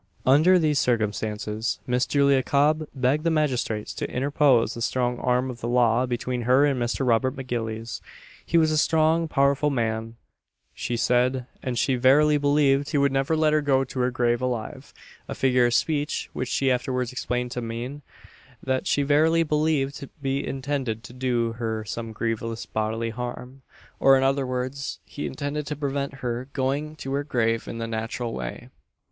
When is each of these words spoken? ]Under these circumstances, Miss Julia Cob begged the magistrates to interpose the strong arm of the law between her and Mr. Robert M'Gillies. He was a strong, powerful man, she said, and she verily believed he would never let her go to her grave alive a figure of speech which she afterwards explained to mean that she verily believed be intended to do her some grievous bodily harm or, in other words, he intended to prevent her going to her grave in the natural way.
]Under 0.25 0.57
these 0.57 0.79
circumstances, 0.79 1.79
Miss 1.85 2.07
Julia 2.07 2.41
Cob 2.41 2.87
begged 2.95 3.23
the 3.23 3.29
magistrates 3.29 3.93
to 3.93 4.09
interpose 4.09 4.73
the 4.73 4.81
strong 4.81 5.19
arm 5.19 5.51
of 5.51 5.61
the 5.61 5.67
law 5.67 6.07
between 6.07 6.41
her 6.49 6.65
and 6.65 6.81
Mr. 6.81 7.05
Robert 7.05 7.35
M'Gillies. 7.37 8.01
He 8.43 8.57
was 8.57 8.71
a 8.71 8.79
strong, 8.79 9.27
powerful 9.27 9.69
man, 9.69 10.15
she 10.73 10.97
said, 10.97 11.45
and 11.61 11.77
she 11.77 11.97
verily 11.97 12.39
believed 12.39 12.89
he 12.89 12.97
would 12.97 13.11
never 13.11 13.37
let 13.37 13.53
her 13.53 13.61
go 13.61 13.83
to 13.83 13.99
her 13.99 14.09
grave 14.09 14.41
alive 14.41 14.91
a 15.27 15.35
figure 15.35 15.67
of 15.67 15.73
speech 15.75 16.31
which 16.33 16.49
she 16.49 16.71
afterwards 16.71 17.11
explained 17.11 17.51
to 17.51 17.61
mean 17.61 18.01
that 18.63 18.87
she 18.87 19.03
verily 19.03 19.43
believed 19.43 20.09
be 20.19 20.43
intended 20.43 21.03
to 21.03 21.13
do 21.13 21.51
her 21.51 21.85
some 21.85 22.11
grievous 22.11 22.65
bodily 22.65 23.11
harm 23.11 23.61
or, 23.99 24.17
in 24.17 24.23
other 24.23 24.47
words, 24.47 24.99
he 25.05 25.27
intended 25.27 25.67
to 25.67 25.75
prevent 25.75 26.11
her 26.25 26.49
going 26.53 26.95
to 26.95 27.13
her 27.13 27.23
grave 27.23 27.67
in 27.67 27.77
the 27.77 27.85
natural 27.85 28.33
way. 28.33 28.69